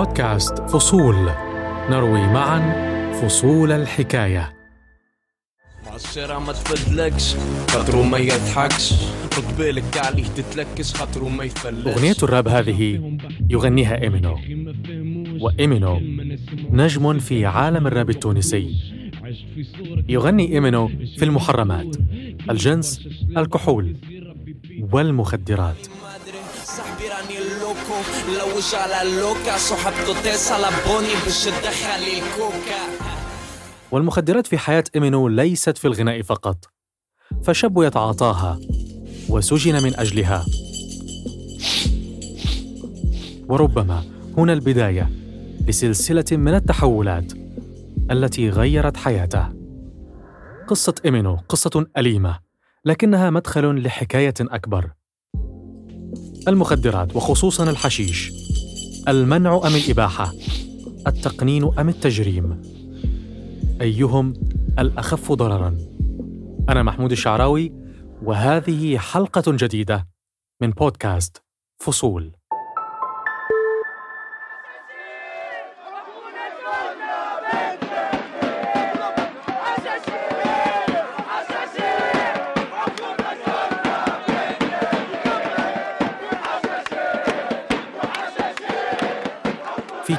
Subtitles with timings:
[0.00, 1.30] بودكاست فصول.
[1.90, 4.52] نروي معا فصول الحكاية.
[5.94, 7.34] الشارع ما تفدلكش
[7.68, 8.92] خاطرو ما يضحكش.
[9.38, 11.86] رد بالك عليه تتلكش خاطرو ما يفلكش.
[11.86, 13.12] أغنية الراب هذه
[13.50, 14.38] يغنيها إيمينو.
[15.40, 16.00] وإيمينو
[16.70, 18.76] نجم في عالم الراب التونسي.
[20.08, 21.96] يغني إيمينو في المحرمات
[22.50, 23.96] الجنس الكحول
[24.92, 25.88] والمخدرات.
[28.38, 32.82] لوج على اللوكا صحبته تيس على بوني باش تدخل الكوكا.
[33.92, 36.64] والمخدرات في حياة إيمينو ليست في الغناء فقط
[37.44, 38.60] فشاب يتعاطاها
[39.28, 40.46] وسجن من أجلها.
[43.48, 44.04] وربما
[44.36, 45.10] هنا البداية
[45.68, 47.32] لسلسلة من التحولات
[48.10, 49.48] التي غيرت حياته.
[50.68, 52.38] قصة إيمينو قصة أليمة
[52.84, 54.90] لكنها مدخل لحكاية أكبر.
[56.48, 58.32] المخدرات وخصوصا الحشيش.
[59.08, 60.32] المنع أم الإباحة؟
[61.06, 62.62] التقنين أم التجريم؟
[63.80, 64.32] أيهم
[64.78, 65.76] الأخف ضررا؟
[66.68, 67.72] أنا محمود الشعراوي
[68.22, 70.08] وهذه حلقة جديدة
[70.62, 71.42] من بودكاست
[71.78, 72.32] فصول.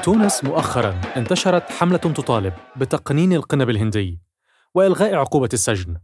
[0.01, 4.21] تونس مؤخرا انتشرت حملة تطالب بتقنين القنب الهندي
[4.75, 5.97] وإلغاء عقوبة السجن.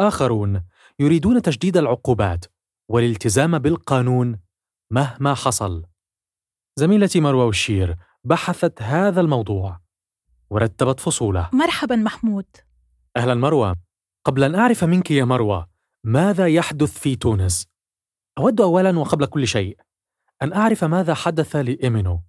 [0.00, 0.64] آخرون
[0.98, 2.44] يريدون تجديد العقوبات
[2.88, 4.40] والالتزام بالقانون
[4.90, 5.86] مهما حصل.
[6.76, 9.80] زميلتي مروى وشير بحثت هذا الموضوع
[10.50, 11.50] ورتبت فصوله.
[11.52, 12.46] مرحبا محمود
[13.16, 13.74] أهلا مروى.
[14.24, 15.66] قبل أن أعرف منك يا مروى
[16.04, 17.66] ماذا يحدث في تونس؟
[18.38, 19.78] أود أولا وقبل كل شيء
[20.42, 22.27] أن أعرف ماذا حدث لإيمينو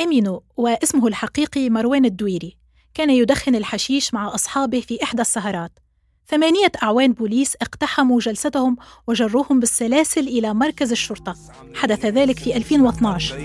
[0.00, 2.56] إمينو واسمه الحقيقي مروان الدويري
[2.94, 5.72] كان يدخن الحشيش مع أصحابه في إحدى السهرات.
[6.28, 8.76] ثمانية أعوان بوليس اقتحموا جلستهم
[9.06, 11.36] وجروهم بالسلاسل إلى مركز الشرطة.
[11.74, 13.36] حدث ذلك في 2012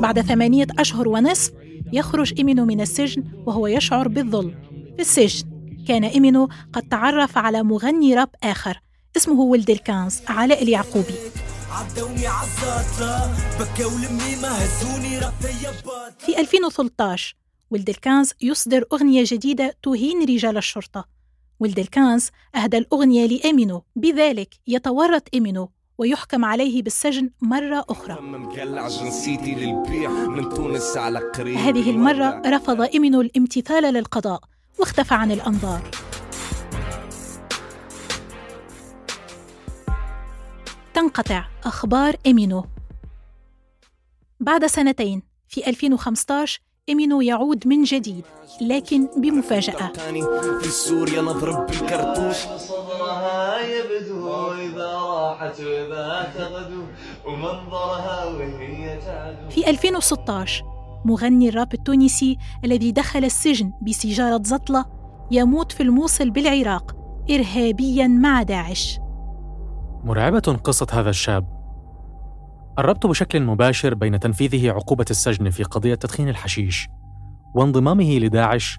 [0.00, 1.52] بعد ثمانية أشهر ونصف
[1.92, 4.54] يخرج إيمينو من السجن وهو يشعر بالظلم.
[4.96, 5.46] في السجن
[5.88, 8.80] كان إيمينو قد تعرف على مغني راب آخر
[9.16, 11.14] اسمه ولد الكانز علاء اليعقوبي.
[11.76, 15.20] عدوني عالزاطلة بكوا لمي ما هزوني
[16.18, 17.36] في 2013
[17.70, 21.04] ولد الكانز يصدر أغنية جديدة تهين رجال الشرطة.
[21.60, 23.82] ولد الكانز أهدى الأغنية لإيمينو.
[23.96, 28.14] بذلك يتورط إيمينو ويحكم عليه بالسجن مرة أخرى.
[31.56, 34.40] هذه المرة رفض إيمينو الامتثال للقضاء
[34.78, 35.90] واختفى عن الأنظار.
[40.96, 41.44] تنقطع.
[41.64, 42.64] أخبار إيمينو.
[44.40, 48.24] بعد سنتين في 2015 إيمينو يعود من جديد
[48.60, 49.92] لكن بمفاجأة.
[50.62, 52.36] في سوريا نضرب بالكرتوش.
[52.36, 56.82] صدرها يبدو إذا راحت وإذا تغدو
[57.26, 60.64] ومنظرها وهي تعدو في 2016
[61.04, 64.84] مغني الراب التونسي الذي دخل السجن بسيجارة زطلة
[65.30, 66.96] يموت في الموصل بالعراق
[67.30, 68.98] إرهابيا مع داعش.
[70.06, 71.46] مرعبة قصة هذا الشاب.
[72.78, 76.88] الربط بشكل مباشر بين تنفيذه عقوبة السجن في قضية تدخين الحشيش
[77.54, 78.78] وانضمامه لداعش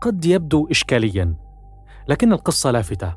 [0.00, 1.34] قد يبدو إشكاليا،
[2.08, 3.16] لكن القصة لافتة.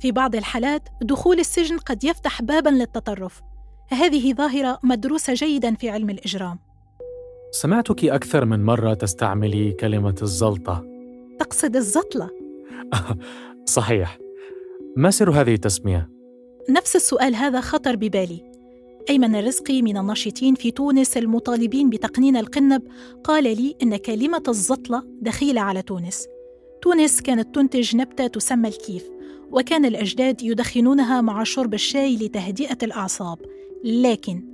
[0.00, 3.42] في بعض الحالات دخول السجن قد يفتح بابا للتطرف.
[3.90, 6.58] هذه ظاهرة مدروسة جيدا في علم الإجرام.
[7.50, 10.84] سمعتك أكثر من مرة تستعملي كلمة الزلطة.
[11.40, 12.30] تقصد الزطلة.
[13.64, 14.18] صحيح.
[14.96, 16.13] ما سر هذه التسمية؟
[16.68, 18.42] نفس السؤال هذا خطر ببالي.
[19.10, 22.82] أيمن الرزقي من الناشطين في تونس المطالبين بتقنين القنب
[23.24, 26.26] قال لي إن كلمة الزطلة دخيلة على تونس.
[26.82, 29.04] تونس كانت تنتج نبتة تسمى الكيف
[29.50, 33.38] وكان الأجداد يدخنونها مع شرب الشاي لتهدئة الأعصاب.
[33.84, 34.44] لكن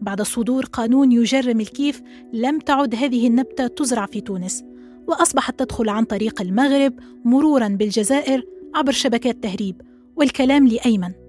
[0.00, 2.02] بعد صدور قانون يجرم الكيف
[2.32, 4.64] لم تعد هذه النبتة تزرع في تونس
[5.08, 9.82] وأصبحت تدخل عن طريق المغرب مرورا بالجزائر عبر شبكات تهريب.
[10.16, 11.25] والكلام لأيمن.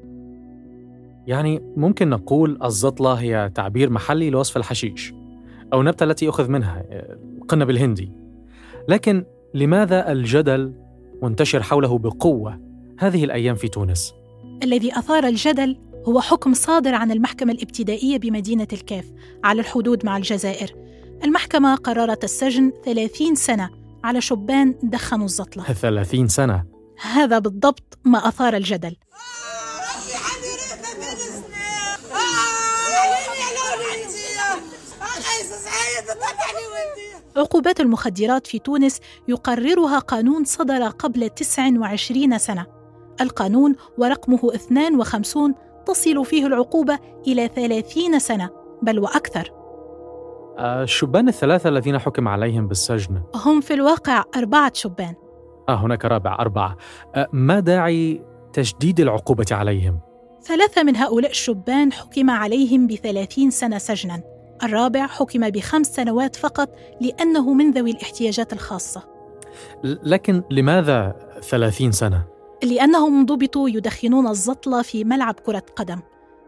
[1.28, 5.14] يعني ممكن نقول الزطلة هي تعبير محلي لوصف الحشيش
[5.74, 6.86] أو النبتة التي أخذ منها
[7.42, 8.12] القنب الهندي
[8.90, 10.74] لكن لماذا الجدل
[11.22, 12.60] منتشر حوله بقوة
[13.00, 14.14] هذه الأيام في تونس؟
[14.64, 15.78] الذي أثار الجدل
[16.08, 19.06] هو حكم صادر عن المحكمة الإبتدائية بمدينة الكاف
[19.44, 20.76] على الحدود مع الجزائر.
[21.24, 23.70] المحكمة قررت السجن 30 سنة
[24.04, 25.64] على شبان دخنوا الزطلة.
[25.64, 26.64] 30 سنة.
[27.02, 28.96] هذا بالضبط ما أثار الجدل.
[37.38, 42.66] عقوبات المخدرات في تونس يقررها قانون صدر قبل 29 سنة.
[43.22, 45.56] القانون ورقمه 52
[45.86, 48.50] تصل فيه العقوبة إلى 30 سنة
[48.82, 49.52] بل وأكثر.
[50.60, 53.22] الشبان الثلاثة الذين حكم عليهم بالسجن.
[53.36, 55.16] هم في الواقع أربعة شبان.
[55.70, 56.78] آه هناك رابع أربعة.
[57.16, 58.22] آه ما داعي
[58.54, 60.00] تشديد العقوبة عليهم؟
[60.42, 64.37] ثلاثة من هؤلاء الشبان حكم عليهم بثلاثين سنة سجناً.
[64.64, 66.70] الرابع حكم بخمس سنوات فقط
[67.02, 69.04] لأنه من ذوي الاحتياجات الخاصة
[69.84, 72.24] لكن لماذا ثلاثين سنة؟
[72.64, 76.00] لأنهم ضبطوا يدخنون الزطلة في ملعب كرة قدم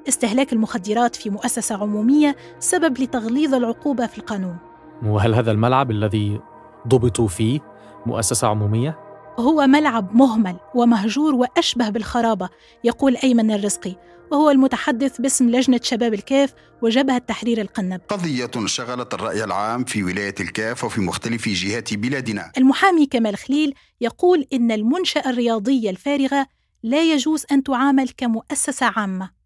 [0.07, 4.57] استهلاك المخدرات في مؤسسة عمومية سبب لتغليظ العقوبة في القانون
[5.05, 6.39] وهل هذا الملعب الذي
[6.87, 7.59] ضبطوا فيه
[8.05, 8.99] مؤسسة عمومية؟
[9.39, 12.49] هو ملعب مهمل ومهجور وأشبه بالخرابة
[12.83, 13.95] يقول أيمن الرزقي
[14.31, 18.01] وهو المتحدث باسم لجنة شباب الكاف وجبهة تحرير القنب.
[18.07, 22.51] قضية شغلت الرأي العام في ولاية الكاف وفي مختلف جهات بلادنا.
[22.57, 26.47] المحامي كمال خليل يقول إن المنشأة الرياضية الفارغة
[26.83, 29.39] لا يجوز أن تعامل كمؤسسة عامة.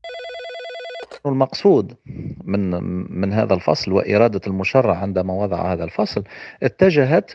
[1.26, 1.96] المقصود
[2.44, 2.84] من
[3.20, 6.24] من هذا الفصل وإرادة المشرع عندما وضع هذا الفصل
[6.64, 7.32] اتجهت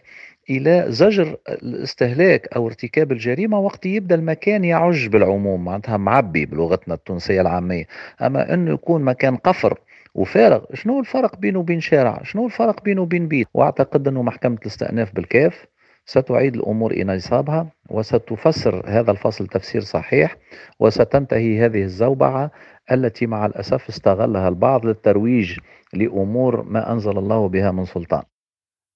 [0.51, 7.41] إلى زجر الاستهلاك أو ارتكاب الجريمة وقت يبدأ المكان يعج بالعموم معناتها معبي بلغتنا التونسية
[7.41, 7.85] العامية.
[8.23, 9.79] أما إنه يكون مكان قفر
[10.15, 15.15] وفارغ شنو الفرق بينه وبين شارع؟ شنو الفرق بينه وبين بيت؟ وأعتقد إنه محكمة الاستئناف
[15.15, 15.67] بالكاف
[16.07, 20.37] ستعيد الأمور إلى نصابها وستفسر هذا الفصل تفسير صحيح
[20.81, 22.51] وستنتهي هذه الزوبعة
[22.93, 25.59] التي مع الأسف استغلها البعض للترويج
[25.95, 28.23] لأمور ما أنزل الله بها من سلطان.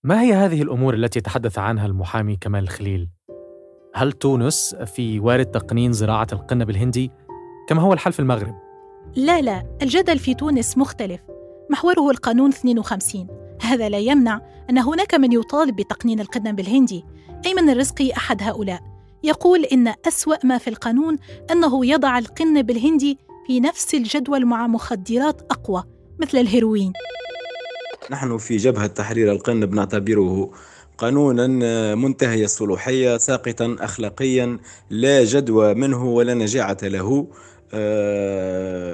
[0.04, 3.08] ما هي هذه الأمور التي تحدث عنها المحامي كمال الخليل؟
[3.94, 7.10] هل تونس في وارد تقنين زراعة القنب الهندي
[7.69, 8.54] كما هو الحال في المغرب؟
[9.16, 11.20] لا لا، الجدل في تونس مختلف.
[11.70, 13.26] محوره القانون 52
[13.62, 14.40] هذا لا يمنع
[14.70, 17.05] أن هناك من يطالب بتقنين القنب الهندي
[17.46, 18.81] أيمن الرزقي أحد هؤلاء
[19.25, 21.16] يقول إن أسوأ ما في القانون
[21.50, 25.84] أنه يضع القنب الهندي في نفس الجدول مع مخدرات أقوى
[26.20, 26.93] مثل الهيروين
[28.12, 30.50] نحن في جبهة تحرير القنب نعتبره
[30.99, 31.47] قانونا
[31.94, 34.59] منتهي الصلوحية ساقطا أخلاقيا
[34.91, 37.09] لا جدوى منه ولا نجاعة له.
[37.09, 37.26] آه،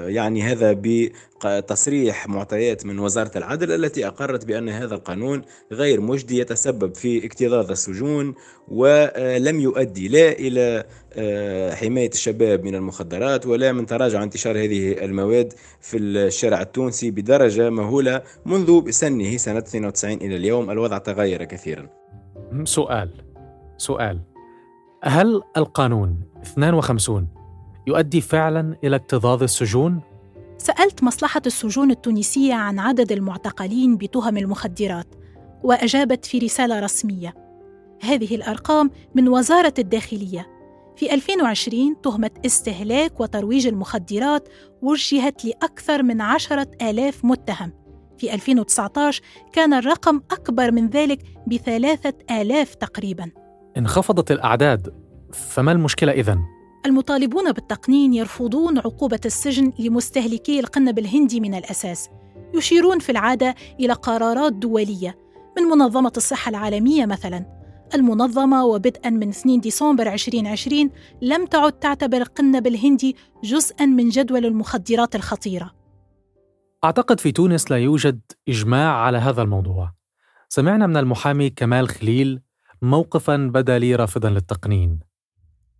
[0.09, 5.41] يعني هذا بتصريح معطيات من وزارة العدل التي أقرت بأن هذا القانون
[5.71, 8.35] غير مجدي يتسبب في اكتظاظ السجون
[8.67, 10.83] ولم يؤدي لا إلى
[11.13, 17.69] آه، حماية الشباب من المخدرات ولا من تراجع انتشار هذه المواد في الشارع التونسي بدرجة
[17.69, 20.71] مهولة منذ سنه سنة 92 إلى اليوم.
[20.71, 21.89] الوضع تغير كثيرا.
[22.63, 23.09] سؤال
[23.77, 24.19] سؤال.
[25.03, 27.38] هل القانون 52
[27.87, 30.01] يؤدي فعلا إلى اكتظاظ السجون؟
[30.57, 35.07] سألت مصلحة السجون التونسية عن عدد المعتقلين بتهم المخدرات
[35.63, 37.33] وأجابت في رسالة رسمية
[38.01, 40.47] هذه الأرقام من وزارة الداخلية
[40.95, 44.49] في 2020 تهمة استهلاك وترويج المخدرات
[44.81, 47.71] وجهت لأكثر من عشرة آلاف متهم
[48.17, 49.21] في 2019
[49.53, 53.31] كان الرقم أكبر من ذلك بثلاثة آلاف تقريباً
[53.77, 54.93] انخفضت الأعداد
[55.33, 62.09] فما المشكلة إذن؟ المطالبون بالتقنين يرفضون عقوبة السجن لمستهلكي القنب الهندي من الأساس
[62.53, 65.17] يشيرون في العادة إلى قرارات دولية
[65.57, 67.59] من منظمة الصحة العالمية مثلاً.
[67.95, 70.89] المنظمة وبدءا من 2 ديسمبر 2020
[71.21, 75.71] لم تعد تعتبر القنب الهندي جزءا من جدول المخدرات الخطيرة.
[76.83, 79.93] أعتقد في تونس لا يوجد إجماع على هذا الموضوع.
[80.49, 82.41] سمعنا من المحامي كمال خليل
[82.81, 84.99] موقفا بدا لي رافضا للتقنين.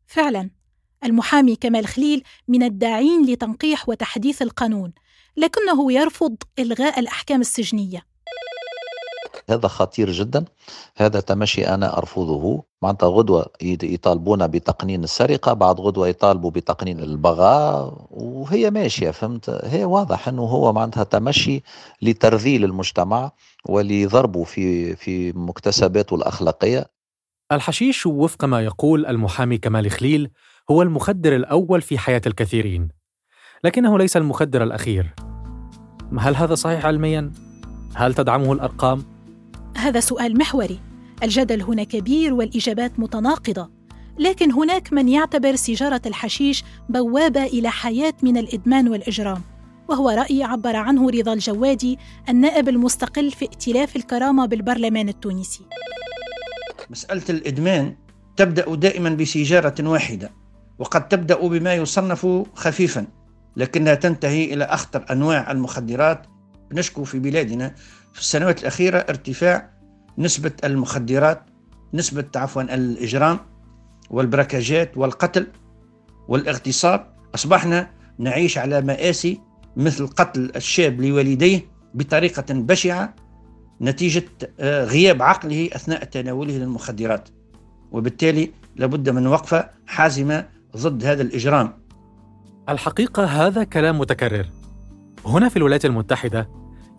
[0.07, 0.58] فعلا.
[1.03, 4.93] المحامي كمال خليل من الداعين لتنقيح وتحديث القانون
[5.37, 8.09] لكنه يرفض إلغاء الأحكام السجنية.
[9.49, 10.45] هذا خطير جدا.
[10.97, 12.63] هذا تمشي أنا أرفضه.
[12.81, 20.27] معناتها غدوة يطالبون بتقنين السرقة بعد غدوة يطالبوا بتقنين البغاء وهي ماشية فهمت؟ هي واضح
[20.27, 21.63] أنه هو معناتها تمشي
[22.01, 23.31] لترذيل المجتمع
[23.65, 26.98] ولضربه في في مكتسباته الأخلاقية.
[27.51, 30.29] الحشيش وفق ما يقول المحامي كمال خليل
[30.71, 32.87] هو المخدر الأول في حياة الكثيرين.
[33.63, 35.15] لكنه ليس المخدر الأخير.
[36.19, 37.31] هل هذا صحيح علميا؟
[37.95, 39.03] هل تدعمه الأرقام؟
[39.77, 40.79] هذا سؤال محوري.
[41.23, 43.69] الجدل هنا كبير والإجابات متناقضة.
[44.19, 49.41] لكن هناك من يعتبر سيجارة الحشيش بوابة إلى حياة من الإدمان والإجرام.
[49.87, 51.97] وهو رأي عبر عنه رضا الجوادي
[52.29, 55.63] النائب المستقل في ائتلاف الكرامة بالبرلمان التونسي.
[56.89, 57.95] مسألة الإدمان
[58.37, 60.31] تبدأ دائما بسيجارة واحدة
[60.79, 63.07] وقد تبدأ بما يصنف خفيفا
[63.55, 66.25] لكنها تنتهي إلى أخطر أنواع المخدرات.
[66.71, 67.75] نشكو في بلادنا
[68.13, 69.69] في السنوات الأخيرة ارتفاع
[70.17, 71.41] نسبة المخدرات
[71.93, 73.39] نسبة عفوا الإجرام
[74.09, 75.47] والبركاجات والقتل
[76.27, 77.13] والاغتصاب.
[77.35, 79.41] أصبحنا نعيش على مآسي
[79.77, 83.15] مثل قتل الشاب لوالديه بطريقة بشعة.
[83.81, 84.25] نتيجة
[84.59, 87.29] آه، غياب عقله أثناء تناوله للمخدرات.
[87.91, 90.45] وبالتالي لابد من وقفة حازمة
[90.77, 91.73] ضد هذا الإجرام.
[92.69, 94.45] الحقيقة هذا كلام متكرر.
[95.25, 96.49] هنا في الولايات المتحدة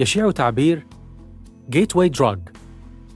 [0.00, 0.86] يشيع تعبير
[1.76, 2.38] gateway drug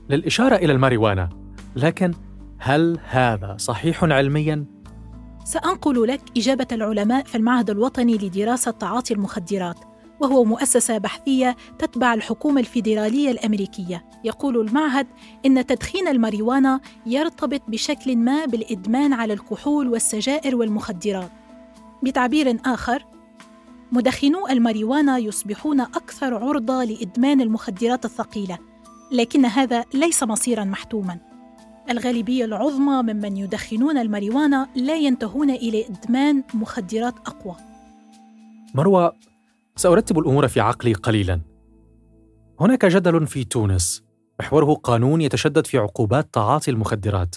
[0.09, 1.29] للإشارة إلى الماريوانا.
[1.75, 2.13] لكن
[2.57, 4.65] هل هذا صحيح علمياً؟
[5.45, 9.79] سأنقل لك إجابة العلماء في المعهد الوطني لدراسة تعاطي المخدرات.
[10.19, 14.05] وهو مؤسسة بحثية تتبع الحكومة الفيدرالية الأمريكية.
[14.23, 15.07] يقول المعهد
[15.45, 21.31] إن تدخين الماريوانا يرتبط بشكل ما بالإدمان على الكحول والسجائر والمخدرات.
[22.03, 23.05] بتعبير آخر
[23.91, 28.59] مدخنو الماريوانا يصبحون أكثر عرضة لإدمان المخدرات الثقيلة
[29.11, 31.17] لكن هذا ليس مصيرا محتوما.
[31.89, 37.55] الغالبية العظمى ممن يدخنون الماريوانا لا ينتهون إلى إدمان مخدرات أقوى.
[38.75, 39.11] مروى
[39.77, 41.41] سأرتب الأمور في عقلي قليلا.
[42.59, 44.03] هناك جدل في تونس
[44.39, 47.35] محوره قانون يتشدد في عقوبات تعاطي المخدرات.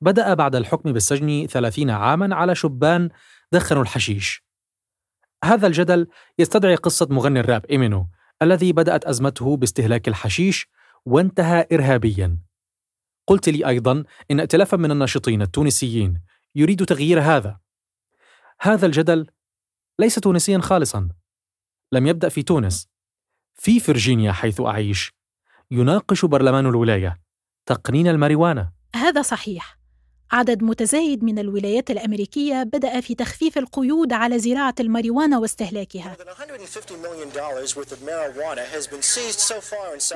[0.00, 3.08] بدأ بعد الحكم بالسجن ثلاثين عاما على شبان
[3.52, 4.44] دخنوا الحشيش.
[5.44, 6.06] هذا الجدل
[6.38, 8.06] يستدعي قصة مغني الراب إيمينو
[8.42, 10.68] الذي بدأت أزمته باستهلاك الحشيش
[11.04, 12.38] وانتهى إرهابيا.
[13.26, 16.20] قلت لي أيضا إن ائتلافا من الناشطين التونسيين
[16.54, 17.60] يريد تغيير هذا.
[18.60, 19.26] هذا الجدل
[19.98, 21.08] ليس تونسيا خالصا.
[21.92, 22.86] لم يبدأ في تونس
[23.54, 25.12] في فرجينيا حيث أعيش.
[25.70, 27.20] يناقش برلمان الولاية
[27.66, 28.72] تقنين الماريوانا.
[28.94, 29.78] هذا صحيح.
[30.32, 36.16] عدد متزايد من الولايات الأمريكية بدأ في تخفيف القيود على زراعة الماريوانا واستهلاكها.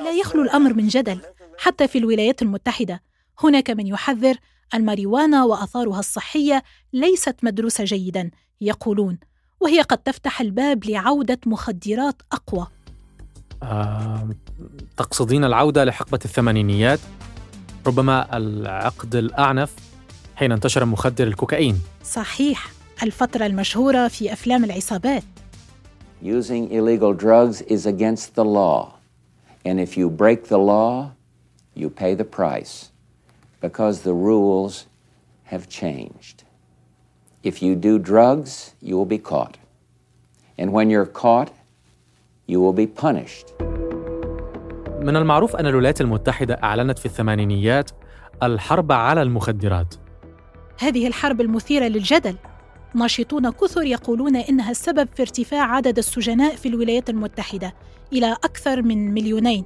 [0.01, 1.21] لا يخلو الأمر من جدل.
[1.57, 3.03] حتى في الولايات المتحدة
[3.43, 4.37] هناك من يحذر
[4.73, 6.63] الماريوانا وآثارها الصحية
[6.93, 9.19] ليست مدروسة جيدا يقولون.
[9.59, 12.67] وهي قد تفتح الباب لعودة مخدرات أقوى.
[13.63, 14.29] آه،
[14.97, 16.99] تقصدين العودة لحقبة الثمانينيات.
[17.87, 19.73] ربما العقد الأعنف
[20.35, 21.81] حين انتشر مخدر الكوكايين.
[22.03, 22.71] صحيح
[23.03, 25.23] الفترة المشهورة في أفلام العصابات.
[26.23, 28.95] Using illegal drugs is against the law.
[29.65, 31.11] And if you break the law,
[31.75, 32.89] you pay the price.
[33.61, 34.73] Because the rules
[35.51, 36.37] have changed.
[37.51, 39.55] If you do drugs, you will be caught.
[40.57, 41.51] And when you're caught,
[42.47, 43.53] you will be punished.
[45.01, 47.91] من المعروف أن الولايات المتحدة أعلنت في الثمانينيات
[48.43, 49.95] الحرب على المخدرات
[50.79, 52.35] هذه الحرب المثيرة للجدل
[52.95, 57.73] ناشطون كثر يقولون إنها السبب في ارتفاع عدد السجناء في الولايات المتحدة
[58.13, 59.65] إلى أكثر من مليونين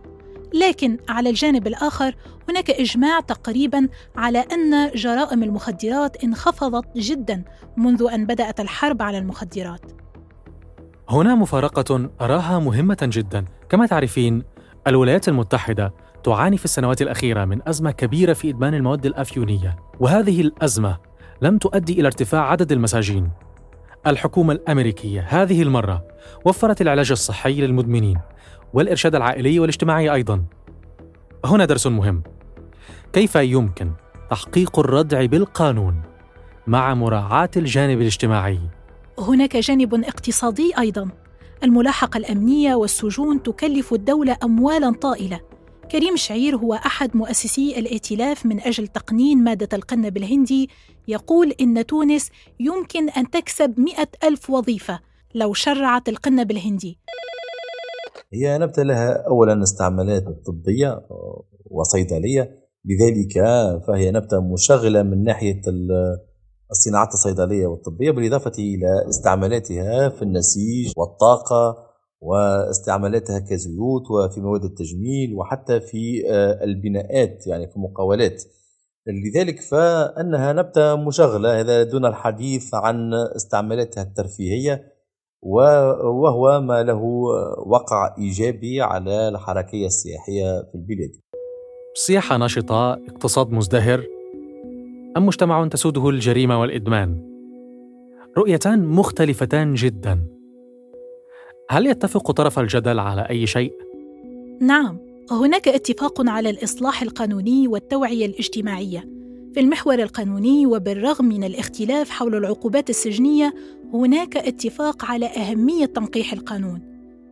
[0.53, 2.15] لكن على الجانب الآخر
[2.49, 7.43] هناك إجماع تقريبا على أن جرائم المخدرات انخفضت جدا
[7.77, 9.81] منذ أن بدأت الحرب على المخدرات.
[11.09, 13.45] هنا مفارقة أراها مهمة جدا.
[13.69, 14.43] كما تعرفين
[14.87, 20.97] الولايات المتحدة تعاني في السنوات الأخيرة من أزمة كبيرة في إدمان المواد الأفيونية وهذه الأزمة
[21.41, 23.29] لم تؤدي إلى ارتفاع عدد المساجين.
[24.07, 26.03] الحكومة الأمريكية هذه المرة
[26.45, 28.19] وفرت العلاج الصحي للمدمنين
[28.73, 30.43] والإرشاد العائلي والاجتماعي أيضا.
[31.45, 32.23] هنا درس مهم.
[33.13, 33.91] كيف يمكن
[34.29, 36.01] تحقيق الردع بالقانون
[36.67, 38.59] مع مراعاة الجانب الاجتماعي؟
[39.19, 41.09] هناك جانب اقتصادي أيضا.
[41.63, 45.39] الملاحقة الأمنية والسجون تكلف الدولة أموالا طائلة.
[45.91, 50.69] كريم شعير هو أحد مؤسسي الائتلاف من أجل تقنين مادة القنب الهندي
[51.07, 54.99] يقول إن تونس يمكن أن تكسب مئة ألف وظيفة
[55.35, 56.97] لو شرعت القنب الهندي.
[58.33, 61.01] هي نبتة لها أولا استعمالات طبية
[61.65, 63.33] وصيدلية لذلك
[63.87, 65.61] فهي نبتة مشغلة من ناحية
[66.71, 71.89] الصناعات الصيدلية والطبية بالإضافة إلى استعمالاتها في النسيج والطاقة
[72.21, 78.43] واستعمالاتها كزيوت وفي مواد التجميل وحتى في آه، البناءات يعني في المقاولات
[79.07, 84.98] لذلك فإنها نبتة مشغلة هذا دون الحديث عن استعمالاتها الترفيهية.
[85.41, 87.03] وهو ما له
[87.65, 91.11] وقع إيجابي على الحركية السياحية في البلاد.
[91.93, 94.03] سياحه نشطة، اقتصاد مزدهر
[95.17, 97.29] أم مجتمع تسوده الجريمة والإدمان؟
[98.37, 100.19] رؤيتان مختلفتان جدا.
[101.69, 103.73] هل يتفق طرف الجدل على أي شيء؟
[104.61, 104.97] نعم،
[105.31, 109.18] هناك اتفاق على الإصلاح القانوني والتوعية الاجتماعية.
[109.53, 113.53] في المحور القانوني وبالرغم من الاختلاف حول العقوبات السجنية،
[113.93, 116.81] هناك اتفاق على أهمية تنقيح القانون.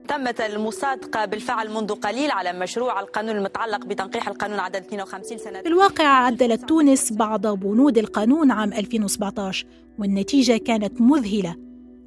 [0.08, 5.68] تمت المصادقة بالفعل منذ قليل على مشروع القانون المتعلق بتنقيح القانون عدد 52 سنة في
[5.68, 9.66] الواقع عدلت تونس بعض بنود القانون عام 2017
[10.00, 11.56] والنتيجة كانت مذهلة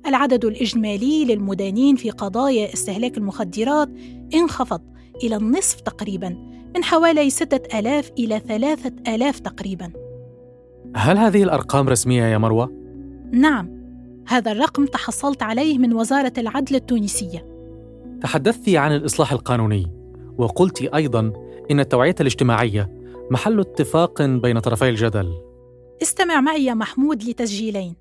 [0.07, 3.89] العدد الإجمالي للمدانين في قضايا استهلاك المخدرات
[4.35, 4.81] انخفض
[5.23, 6.37] إلى النصف تقريبا
[6.77, 9.93] من حوالي 6000 إلى 3000 تقريبا.
[10.97, 12.73] هل هذه الأرقام رسمية يا مروة؟
[13.33, 13.81] نعم
[14.29, 17.47] هذا الرقم تحصلت عليه من وزارة العدل التونسية.
[18.23, 19.87] تحدثت عن الإصلاح القانوني
[20.39, 21.33] وقلت أيضا
[21.71, 23.01] إن التوعية الاجتماعية
[23.31, 25.33] محل اتفاق بين طرفي الجدل.
[26.03, 27.97] استمع معي يا محمود لتسجيلين.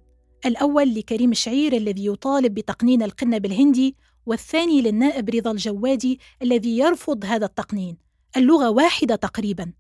[0.46, 3.96] الأول لكريم الشعير الذي يطالب بتقنين القنب الهندي
[4.26, 8.09] والثاني للنائب رضا الجوادي الذي يرفض هذا التقنين.
[8.38, 9.72] اللغة واحدة تقريبا.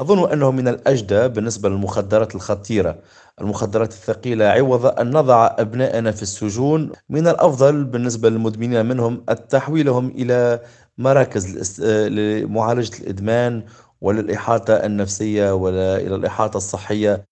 [0.00, 2.98] أظن أنه من الأجدى بالنسبة للمخدرات الخطيرة.
[3.40, 6.92] المخدرات الثقيلة عوض أن نضع أبنائنا في السجون.
[7.08, 10.60] من الأفضل بالنسبة للمدمنين منهم التحويلهم إلى
[10.98, 13.64] مراكز لمعالجة الإدمان
[14.00, 17.24] وللإحاطة النفسية وإلى الإحاطة الصحية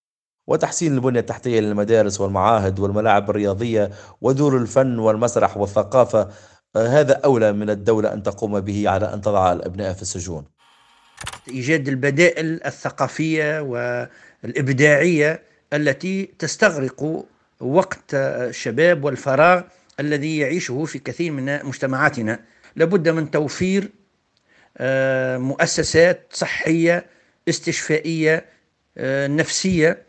[0.46, 3.90] وتحسين البنية التحتية للمدارس والمعاهد والملاعب الرياضية
[4.20, 6.28] ودور الفن والمسرح والثقافة.
[6.76, 10.44] هذا أولى من الدولة أن تقوم به على أن تضع الأبناء في السجون.
[11.48, 17.24] إيجاد البدائل الثقافية والإبداعية التي تستغرق
[17.60, 19.62] وقت الشباب والفراغ
[20.00, 22.40] الذي يعيشه في كثير من مجتمعاتنا.
[22.76, 23.90] لابد من توفير
[25.38, 27.06] مؤسسات صحية
[27.48, 28.44] استشفائية
[29.26, 30.02] نفسية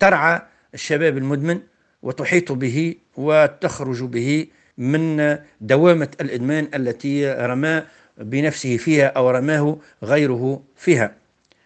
[0.00, 0.42] ترعى
[0.74, 1.60] الشباب المدمن
[2.02, 4.46] وتحيط به وتخرج به
[4.82, 7.84] من دوامة الإدمان التي رماه
[8.18, 11.14] بنفسه فيها أو رماه غيره فيها.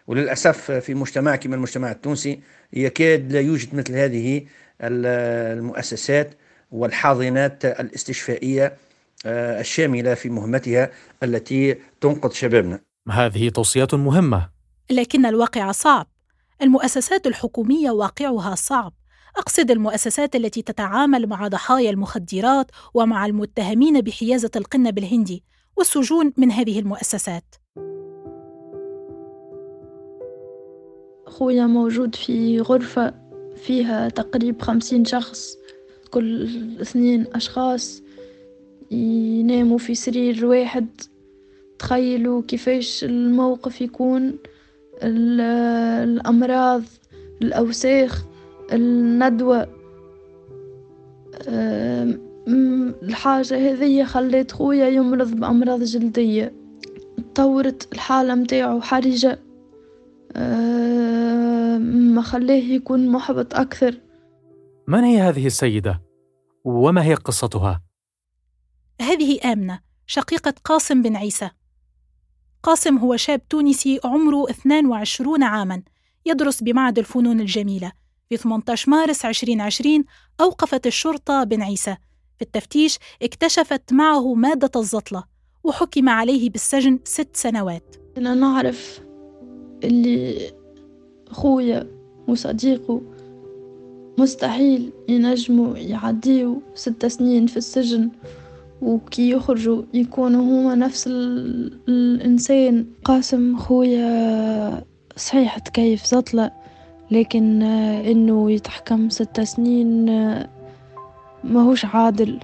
[0.07, 2.41] وللأسف في مجتمع كما المجتمع التونسي
[2.73, 4.47] يكاد لا يوجد مثل هذه
[4.81, 6.35] المؤسسات
[6.71, 8.77] والحاضنات الاستشفائية
[9.27, 10.91] الشاملة في مهمتها
[11.23, 12.81] التي تنقذ شبابنا.
[13.11, 14.49] هذه توصيات مهمة.
[14.91, 16.07] لكن الواقع صعب.
[16.63, 18.93] المؤسسات الحكومية واقعها صعب.
[19.37, 25.45] أقصد المؤسسات التي تتعامل مع ضحايا المخدرات ومع المتهمين بحيازة القنب الهندي
[25.77, 27.55] والسجون من هذه المؤسسات.
[31.27, 33.15] خويا موجود في غرفة
[33.57, 35.57] فيها تقريب خمسين شخص
[36.11, 36.49] كل
[36.81, 38.03] اثنين أشخاص
[38.91, 40.87] يناموا في سرير واحد.
[41.79, 44.39] تخيلوا كيفاش الموقف يكون
[45.03, 46.83] الأمراض
[47.43, 48.25] الأوساخ.
[48.73, 49.69] الندوة
[53.03, 56.55] الحاجة هذية خلت خويا يمرض بأمراض جلدية
[57.35, 59.39] تطورت الحالة متاعه حرجة
[62.15, 64.01] ما خلاه يكون محبط أكثر
[64.89, 66.03] من هي هذه السيدة؟
[66.65, 67.83] وما هي قصتها؟
[69.01, 71.51] هذه آمنة شقيقة قاسم بن عيسى
[72.63, 75.83] قاسم هو شاب تونسي عمره 22 عاماً
[76.27, 77.93] يدرس بمعهد الفنون الجميلة
[78.29, 80.05] في 18 مارس 2020
[80.41, 81.97] أوقفت الشرطة بن عيسى.
[82.37, 85.25] في التفتيش اكتشفت معه مادة الزطلة
[85.65, 87.97] وحكم عليه بالسجن ست سنوات.
[88.17, 89.01] أنا نعرف
[89.85, 90.53] اللي
[91.31, 91.87] خويا
[92.29, 93.03] وصديقه
[94.19, 98.11] مستحيل ينجموا يعديوا ست سنين في السجن
[98.83, 101.07] وكي يخرجوا يكونوا هما نفس
[101.89, 102.87] الإنسان.
[103.05, 104.85] قاسم خويا
[105.17, 106.66] صحيح تكيف زطلة.
[107.11, 110.07] لكن إنه يتحكم ست سنين
[111.45, 112.41] ماهوش عادل.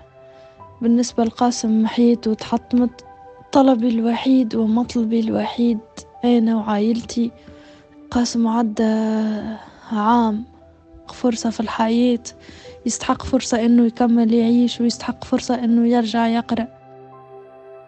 [0.83, 3.05] بالنسبة لقاسم حياته تحطمت
[3.53, 5.79] طلبي الوحيد ومطلبي الوحيد
[6.25, 7.31] أنا وعائلتي.
[8.11, 8.95] قاسم عدى
[9.93, 10.45] عام
[11.15, 12.23] فرصة في الحياة.
[12.87, 16.67] يستحق فرصة إنه يكمل يعيش ويستحق فرصة إنه يرجع يقرأ.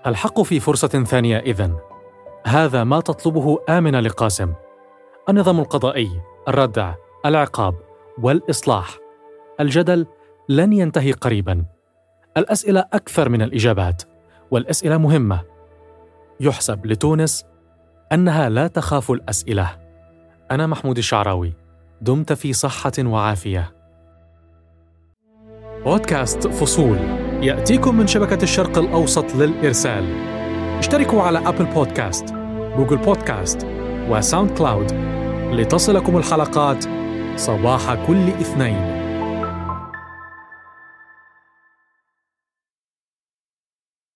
[0.06, 1.74] الحق في فرصة ثانية إذن.
[2.46, 4.52] هذا ما تطلبه آمنة لقاسم.
[5.28, 6.10] النظام القضائي.
[6.48, 6.94] الردع
[7.26, 7.74] العقاب
[8.22, 8.98] والإصلاح.
[9.61, 10.07] الجدل
[10.48, 11.64] لن ينتهي قريبا.
[12.37, 14.02] الأسئلة أكثر من الإجابات
[14.50, 15.40] والأسئلة مهمة.
[16.40, 17.44] يحسب لتونس
[18.12, 19.70] أنها لا تخاف الأسئلة.
[20.50, 21.52] أنا محمود الشعراوي
[22.00, 23.72] دمت في صحة وعافية.
[25.85, 26.98] بودكاست فصول.
[27.42, 30.04] يأتيكم من شبكة الشرق الأوسط للإرسال.
[30.78, 32.35] اشتركوا على أبل بودكاست
[32.76, 33.66] جوجل بودكاست
[34.09, 35.23] وساوند كلاود.
[35.56, 36.84] لتصلكم الحلقات
[37.36, 38.93] صباح كل اثنين.